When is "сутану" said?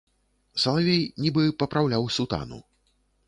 2.17-2.59